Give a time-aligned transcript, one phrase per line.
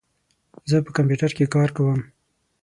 [0.69, 1.99] زه په کمپیوټر کې کار کوم.